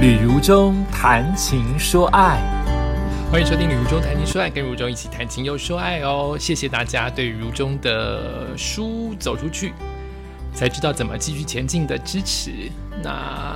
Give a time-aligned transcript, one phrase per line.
[0.00, 2.40] 旅如中谈情说爱，
[3.30, 6.38] 欢迎收听《旅如中谈情说爱》，跟如中一起谈情又说爱哦。
[6.40, 9.74] 谢谢大家对如中的书走出去，
[10.54, 12.70] 才知道怎么继续前进的支持。
[13.04, 13.54] 那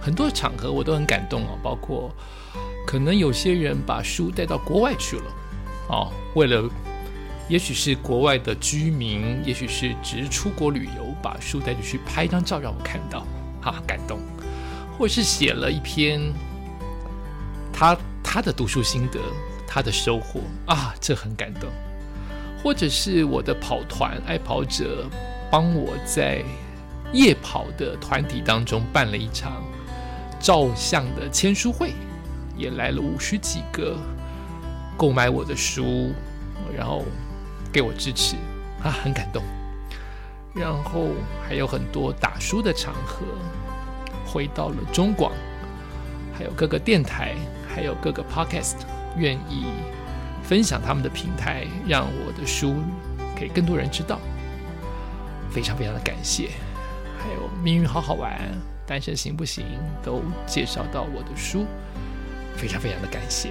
[0.00, 2.12] 很多场合我都很感动哦，包括
[2.84, 5.24] 可能有些人把书带到国外去了
[5.90, 6.68] 哦，为了
[7.48, 13.24] 也许是国外的居民，也许是只是出国旅游，把书带着去拍一张照让我看到，
[13.60, 14.18] 哈，感动。
[15.02, 16.32] 或是写了一篇
[17.72, 19.18] 他他的读书心得，
[19.66, 21.68] 他的收获啊，这很感动。
[22.62, 25.10] 或者是我的跑团爱跑者
[25.50, 26.44] 帮我在
[27.12, 29.64] 夜跑的团体当中办了一场
[30.38, 31.94] 照相的签书会，
[32.56, 33.98] 也来了五十几个
[34.96, 36.12] 购买我的书，
[36.72, 37.02] 然后
[37.72, 38.36] 给我支持
[38.80, 39.42] 啊，很感动。
[40.54, 41.08] 然后
[41.44, 43.24] 还有很多打书的场合。
[44.32, 45.30] 回到了中广，
[46.32, 47.34] 还有各个电台，
[47.68, 48.76] 还有各个 podcast，
[49.18, 49.66] 愿意
[50.42, 52.76] 分享他们的平台，让我的书
[53.36, 54.18] 给更多人知道，
[55.50, 56.48] 非常非常的感谢。
[57.18, 58.40] 还有命运好好玩，
[58.86, 59.66] 单身行不行，
[60.02, 61.66] 都介绍到我的书，
[62.56, 63.50] 非常非常的感谢。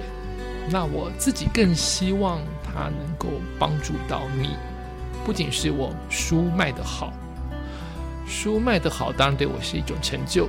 [0.68, 4.56] 那我自己更希望它能够帮助到你，
[5.24, 7.12] 不仅是我书卖得好，
[8.26, 10.48] 书卖得好，当然对我是一种成就。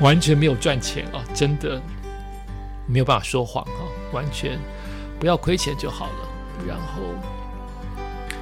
[0.00, 1.80] 完全没有赚钱啊，真的
[2.86, 3.80] 没有办法说谎啊，
[4.12, 4.58] 完全
[5.18, 6.28] 不要亏钱就好了。
[6.66, 7.02] 然后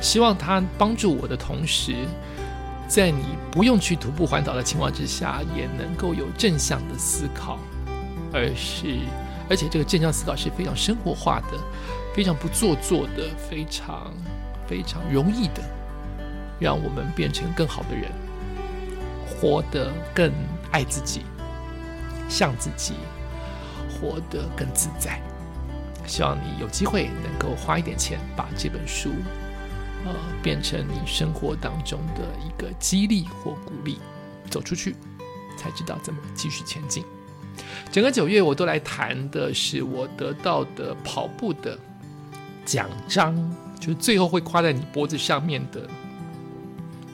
[0.01, 1.95] 希望他帮助我的同时，
[2.87, 7.59] 在你不用去徒步环岛的情况之下，也能够有正向的思考，
[8.33, 9.01] 而是
[9.51, 11.59] 而且这个正向思考是非常生活化的，
[12.15, 14.13] 非常不做作的，非常
[14.67, 15.63] 非常容易的，
[16.61, 18.11] 让我们变成更好的人，
[19.27, 20.33] 活得更
[20.71, 21.23] 爱自己。
[22.29, 22.95] 像自己
[23.91, 25.21] 活得更自在，
[26.07, 29.11] 希望你有机会能够花一点钱把这本书，
[30.05, 33.99] 呃，变成你生活当中的一个激励或鼓励，
[34.51, 34.95] 走出去
[35.57, 37.05] 才知道怎么继续前进。
[37.91, 41.77] 整个九月我都来谈的是我得到的跑步的
[42.65, 43.35] 奖章，
[43.81, 45.89] 就是最后会挂在你脖子上面的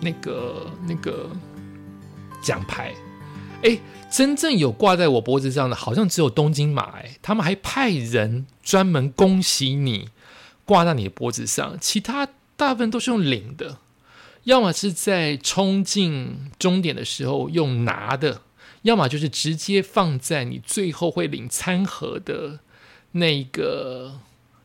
[0.00, 1.30] 那个那个
[2.42, 2.92] 奖牌。
[3.64, 3.80] 哎，
[4.10, 6.98] 真正有挂在我脖子上的，好像只有东京马。
[6.98, 10.10] 哎，他们还派人专门恭喜你，
[10.66, 11.78] 挂在你的脖子上。
[11.80, 13.78] 其他大部分都是用领的，
[14.42, 18.42] 要么是在冲进终点的时候用拿的，
[18.82, 22.60] 要么就是直接放在你最后会领餐盒的
[23.12, 24.20] 那个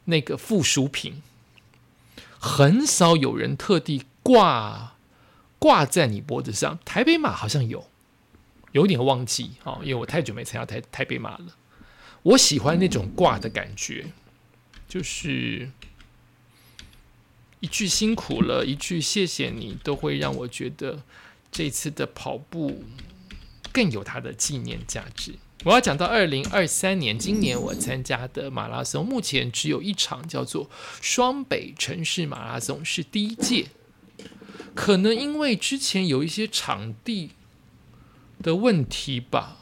[0.06, 1.22] 那个附属品。
[2.38, 4.94] 很少有人特地挂
[5.58, 6.80] 挂在你脖子上。
[6.84, 7.89] 台北马好像有。
[8.72, 11.56] 有点忘记哦，因为我太久没参加台台北马了。
[12.22, 14.08] 我喜欢那种挂的感觉，
[14.88, 15.72] 就是
[17.62, 21.02] 一句辛苦了，一句谢谢你，都会让我觉得
[21.50, 22.84] 这次的跑步
[23.72, 25.36] 更有它的纪念价值。
[25.64, 30.70] 我要讲到二零二三年，今年我参加的马拉松，目前只有一场，叫做
[31.02, 33.68] 双北城市马拉松，是第一届。
[34.76, 37.32] 可能因为之前有一些场地。
[38.42, 39.58] 的问题吧，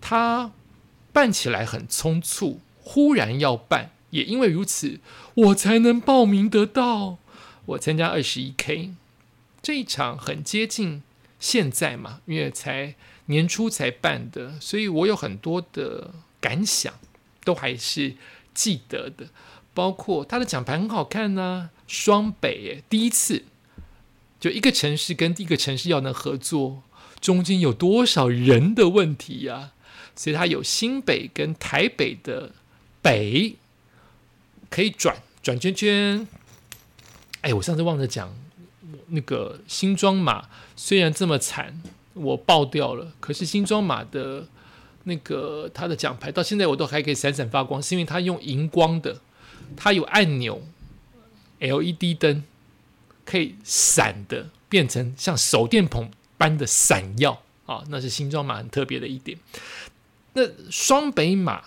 [0.00, 0.52] 他
[1.12, 5.00] 办起来很匆促，忽然要办，也因为如此，
[5.34, 7.18] 我才能报名得到。
[7.66, 8.94] 我参加二十一 K
[9.62, 11.02] 这一场很接近
[11.38, 12.94] 现在嘛，因为才
[13.26, 16.94] 年初才办的，所以我有很多的感想，
[17.44, 18.16] 都还是
[18.54, 19.28] 记得的。
[19.72, 23.44] 包括他的奖牌很好看呢，双北第一次
[24.40, 26.82] 就一个城市跟第一个城市要能合作。
[27.20, 29.72] 中间有多少人的问题呀？
[30.16, 32.52] 所以它有新北跟台北的
[33.00, 33.56] 北
[34.68, 36.26] 可以转转圈圈。
[37.40, 38.36] 哎，我上次忘了讲，
[39.08, 41.82] 那个新装马虽然这么惨，
[42.14, 44.46] 我爆掉了，可是新装马的
[45.04, 49.20] 那个它的奖牌到现在我都还可以闪闪发光，是因为它用荧光的，
[49.76, 50.62] 它有按钮
[51.60, 52.44] LED 灯
[53.24, 56.10] 可以闪的，变成像手电筒。
[56.40, 59.38] 般的闪耀啊，那是新装马很特别的一点。
[60.32, 61.64] 那双北马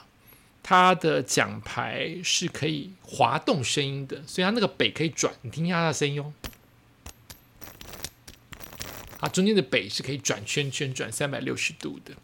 [0.64, 6.34] 它的奖牌是可以滑动声音的，所以它那个北可以转，你听一下它的声音哦。
[9.20, 12.16] 啊，中间的北是可以转圈圈，转三百六十度的。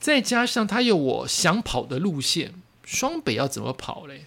[0.00, 2.54] 再加上它有我想跑的路线，
[2.84, 4.24] 双北要怎么跑嘞？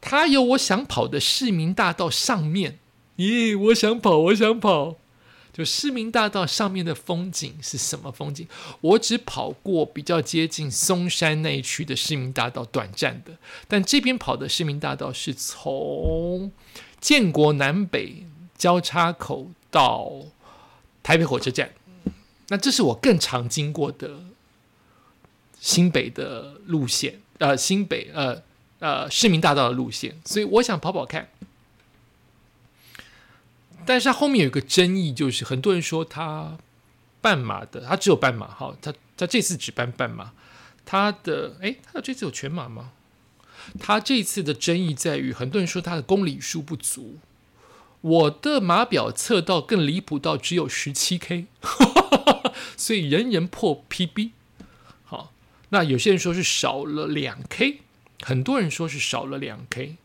[0.00, 2.78] 它有我想跑的市民大道上面，
[3.18, 4.96] 咦，我想跑，我想跑。
[5.52, 8.48] 就市民大道上面的风景是什么风景？
[8.80, 13.36] 我只跑过比较接近松山那一区的市民大道，短暂的。
[13.68, 16.50] 但这边跑的市民大道是从
[17.00, 18.26] 建国南北
[18.56, 20.10] 交叉口到
[21.02, 21.72] 台北火车站，
[22.48, 24.20] 那这是我更常经过的
[25.60, 28.42] 新北的路线，呃，新北呃
[28.78, 31.28] 呃市民大道的路线，所以我想跑跑看。
[33.84, 36.58] 但是他后面有一个争议，就是很多人说他
[37.20, 40.32] 半马的，他只有半马哈，他他这次只办半马，
[40.84, 42.92] 他的哎，他的这次有全马吗？
[43.78, 47.18] 他这次的争议在于，很多人说他的公里数不足，
[48.00, 51.46] 我的码表测到更离谱到只有十七 K，
[52.76, 54.30] 所以人人破 PB。
[55.04, 55.32] 好，
[55.68, 57.82] 那有些人说是少了两 K，
[58.22, 59.96] 很多人说是少了两 K，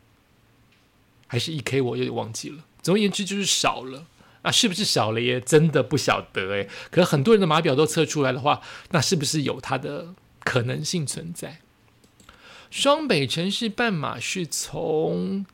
[1.25, 2.63] 还是一 K，我有点忘记了。
[2.87, 4.05] 总而言之，就是少了
[4.43, 6.69] 啊，是不是少了也真的不晓得诶。
[6.89, 8.61] 可是很多人的码表都测出来的话，
[8.91, 11.59] 那是不是有它的可能性存在？
[12.71, 15.45] 双北城市半马是从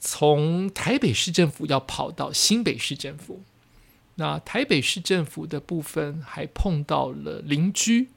[0.00, 3.44] 从台北市政府要跑到新北市政府，
[4.16, 8.08] 那台北市政府的部分还碰到了邻居。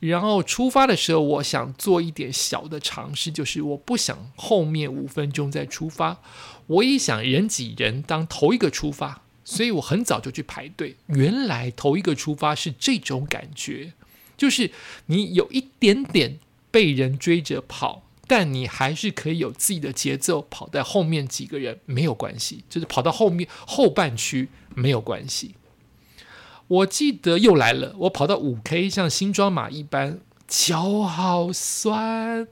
[0.00, 6.20] 然后出发的时候，我想做一点小的尝试，就是我不想后面五分钟再出发，
[6.66, 10.96] 我也想人挤人当头一个出发，所以我很早就去排队。
[11.06, 13.94] 原来头一个出发是这种感觉，
[14.36, 14.70] 就是
[15.06, 16.38] 你有一点点
[16.70, 25.54] 被人追着跑，但你还是可以有自己的节奏，跑在后面几个人没有关系，就是跑到后面后半区没有关系。
[26.66, 32.48] 我记得又来了，我跑到五 K，像新装马一般，脚好酸。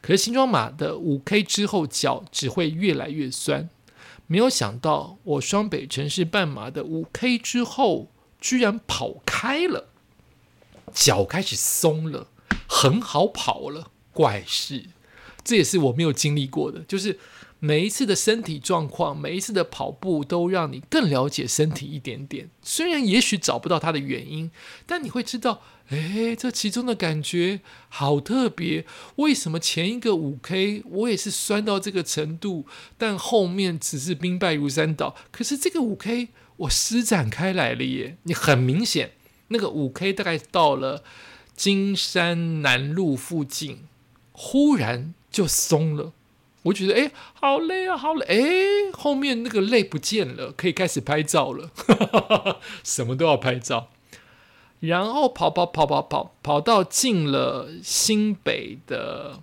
[0.00, 3.68] 可是新装马的五 K 之后，脚只会越来越酸。
[4.26, 8.08] 没有想到，我双北城市半马的五 K 之后，
[8.40, 9.88] 居然跑开了，
[10.94, 12.28] 脚开始松了，
[12.66, 13.90] 很好跑了。
[14.12, 14.86] 怪事，
[15.44, 17.18] 这也是我没有经历过的，就是。
[17.62, 22.48] 每一次的身体状况，每一次的跑步，都让你更了解身体一点点。
[22.62, 24.50] 虽然也许找不到它的原因，
[24.86, 27.60] 但你会知道，哎，这其中的感觉
[27.90, 28.86] 好特别。
[29.16, 32.64] 为什么前一个五 K 我也是酸到这个程度，
[32.96, 35.14] 但后面只是兵败如山倒？
[35.30, 38.16] 可是这个五 K 我施展开来了耶！
[38.22, 39.12] 你很明显，
[39.48, 41.04] 那个五 K 大概到了
[41.54, 43.80] 金山南路附近，
[44.32, 46.14] 忽然就松了。
[46.62, 48.26] 我觉得哎，好累啊，好累！
[48.26, 51.70] 哎，后面那个累不见了，可以开始拍照了，
[52.84, 53.88] 什么都要拍照。
[54.80, 59.42] 然后跑跑跑跑跑跑到进了新北的，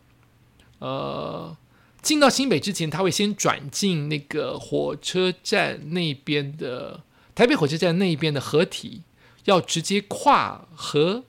[0.79, 1.55] 呃，
[2.01, 7.01] 进到新北之前，他会先转进那个火车站那边的
[7.33, 9.01] 台北火车站那边的合体，
[9.45, 11.23] 要直接跨河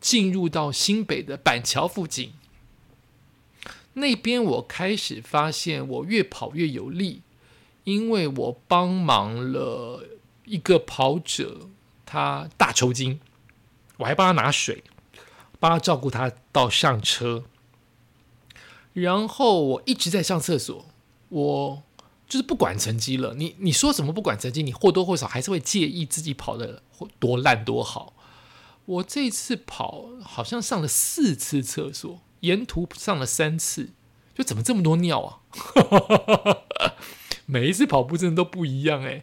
[0.00, 2.32] 进入到新北的板桥附近。
[3.98, 7.22] 那边我开始发现，我越跑越有力，
[7.84, 10.04] 因为我帮忙了
[10.44, 11.70] 一个跑者，
[12.04, 13.18] 他大抽筋，
[13.96, 14.84] 我还帮他拿水，
[15.58, 17.44] 帮他照顾他到上车，
[18.92, 20.84] 然后我一直在上厕所，
[21.30, 21.82] 我
[22.28, 23.32] 就是不管成绩了。
[23.34, 26.82] 你你说什么不管成绩，你或多或少还是会介意自己跑的
[27.18, 28.12] 多烂多好。
[28.84, 32.20] 我这次跑好像上了四次厕所。
[32.40, 33.90] 沿途上了三次，
[34.34, 35.40] 就怎么这么多尿啊？
[37.46, 39.22] 每一次跑步真的都不一样哎。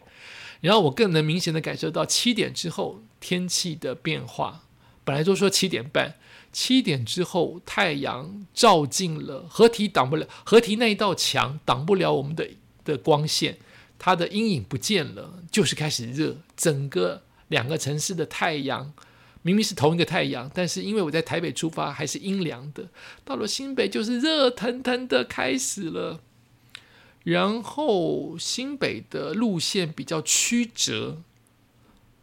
[0.62, 4.64] 然后我更能明显的感受到七点之后天气的变化。
[5.04, 6.16] 本来都说七点半，
[6.54, 12.50] 七点之后太阳照进了河堤，挡不了河堤那一道墙，挡不了我们的
[12.86, 13.58] 的光线，
[14.00, 16.38] 它的阴影不见了，就是开始热。
[16.56, 18.94] 整个两个城市的太阳。
[19.44, 22.88] 明明是同一个太阳，但是因为我在台北出发还是阴凉的，
[23.24, 26.20] 到了新北就是热腾腾的开始了。
[27.24, 31.22] 然后新北的路线比较曲折，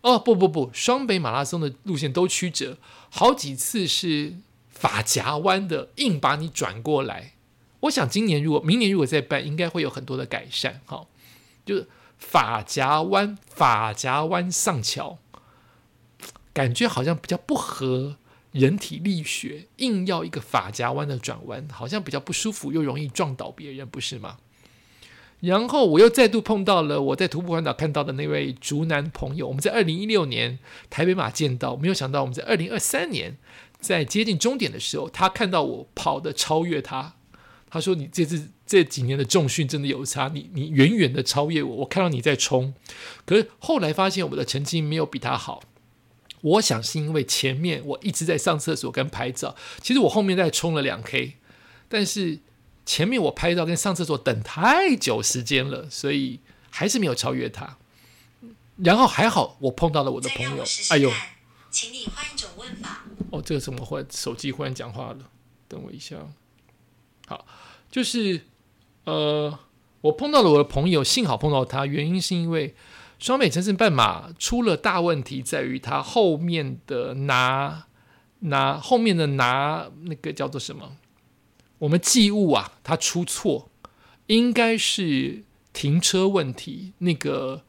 [0.02, 2.76] 哦不不不，双北马拉松的路线都曲折，
[3.08, 4.34] 好几次是
[4.68, 7.32] 法夹弯的，硬把你转过来。
[7.80, 10.82] 我想今年如果明年如果再办，应该会有很多的改善。
[10.84, 11.06] 哈，
[11.64, 15.18] 就是法夹弯，法夹弯上桥。
[16.52, 18.16] 感觉好像比较不合
[18.52, 24.38] 人体力学，硬要一个法夹弯的转弯，好像比较不舒服，又容易撞倒别人，不是吗？
[25.40, 30.58] 然后我又再度碰到了我在徒步环岛看到的那位竹南朋友，我们在二零一六年
[30.90, 33.38] 台北马见到，没有想到我们在二零二三年
[33.80, 37.14] 在接近终点的时候，他看到我跑的超越他，
[37.70, 42.74] 他说你这次这几年的重训真的有差，你你远远的超越我，我看到你在冲，
[43.24, 45.62] 可是后来发现我的成绩没有比他好。
[46.42, 51.36] 我想是因为前面我一直在上厕所跟拍照，其实我后面在冲了两 K，
[51.88, 52.38] 但是
[52.86, 57.76] 前面我拍照跟上厕所等太久时间了，所以还是没有超越他。
[58.76, 61.12] 然后还好我碰到了我的朋友，哎呦，
[61.70, 63.04] 请你换一种问法。
[63.30, 65.18] 哦，这个怎么会手机忽然讲话了？
[65.68, 66.16] 等我一下。
[67.26, 67.46] 好，
[67.90, 68.46] 就是
[69.04, 69.58] 呃，
[70.00, 72.74] 我碰到了我的朋友，幸好碰到他，原因是因为。
[73.20, 77.84] 双美城市半马出了大问题，在于它后面的拿
[78.40, 80.96] 拿后面的拿那个叫做什么？
[81.80, 83.68] 我们寄物啊，它出错，
[84.28, 86.94] 应该是停车问题。
[86.98, 87.62] 那个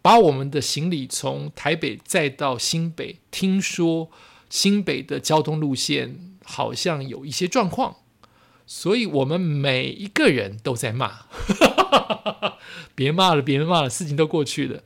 [0.00, 4.10] 把我们的行李从台北载到新北，听说
[4.48, 7.96] 新北的交通路线好像有一些状况。
[8.66, 11.26] 所以我们每一个人都在骂，
[12.94, 14.82] 别骂了，别骂了，事情都过去了。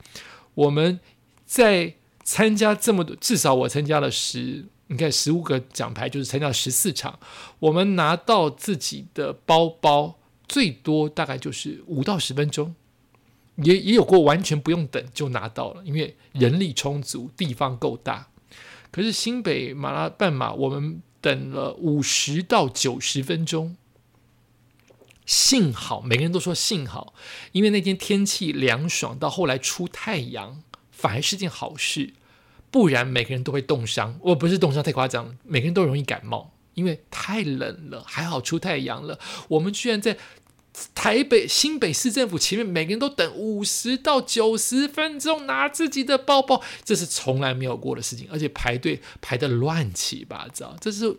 [0.55, 1.01] 我们
[1.45, 7.19] 在参加这么多，至少我参加了十，你看十五个奖牌，就是参加了十四场。
[7.59, 12.75] 我们拿到自己的包包，最多大概就是五到十分钟，
[13.57, 18.29] 也也有过完全不用等就拿到了，因为人力充足，地方够大。
[18.91, 21.03] 可是新北马拉半马，我们。
[21.25, 23.79] 等了五十到九十分钟，
[25.27, 27.15] 幸好每个人都说幸好，
[27.53, 32.15] 因为那天天气凉爽，到后来出太阳反而是件好事，
[32.71, 34.19] 不然每个人都会冻伤。
[34.23, 38.05] 我不是冻伤太夸张，每个人都容易感冒，因为太冷了。
[38.07, 40.19] 还好出太阳了，我们居然在。
[40.93, 51.17] 台北新北市政府前面，每个人都等五十到九十分钟拿自己的包包，这是从来没有过的事情，而且排队排的乱七八糟，这是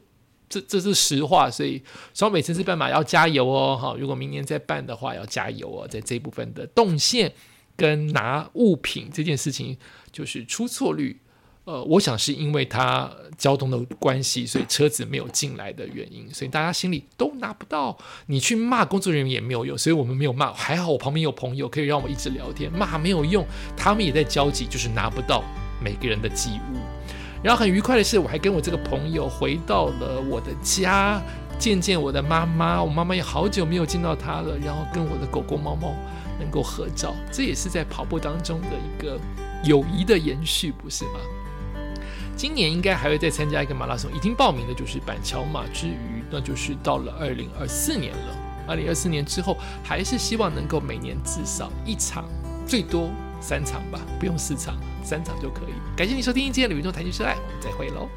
[0.48, 1.82] 这这是实话，所以
[2.14, 3.96] 双北城市办马要加油哦，哈！
[4.00, 7.32] 如果明年再办的话，要加油哦，在这部分的动线
[7.76, 9.78] 跟拿物品这件事情，
[10.12, 11.20] 就是出错率。
[11.66, 17.98] 呃，我想是因为它交通的关系，所以车子没有进来的原因，所以大家心里都拿不到。
[18.28, 20.54] 你去骂工作人员也没有用，所以我们没有骂。
[20.54, 23.44] 还好我旁边有朋友可以让我一直聊天，骂没有用，
[23.76, 25.44] 他们也在焦急，就是拿不到
[25.84, 26.78] 每个人的寄物。
[27.46, 31.22] 然后很愉快的是，我还跟我这个朋友回到了我的家，
[31.60, 32.82] 见见我的妈妈。
[32.82, 35.94] 我妈妈也好久没有见到她了，然后跟我的狗狗、猫猫
[36.40, 39.20] 能够合照，这也是在跑步当中的一个
[39.64, 41.20] 友谊的延续，不是吗？
[42.36, 48.36] 今年应该还会再参加一个马拉松，已经报名的就是板桥马之余，那就是到了二零二四年了。
[48.68, 52.26] 二零二四年之后，还是希望能够每年至少一场，
[52.66, 55.74] 最多三场吧，不用四场，三场就可以。
[55.96, 58.10] 感谢你收听今天的宇宙谈情说爱，我们再会喽。